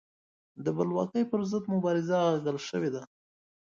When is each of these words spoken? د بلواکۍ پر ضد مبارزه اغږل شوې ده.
د 0.63 0.65
بلواکۍ 0.77 1.23
پر 1.31 1.41
ضد 1.51 1.65
مبارزه 1.73 2.15
اغږل 2.25 2.57
شوې 2.69 2.89
ده. 2.95 3.03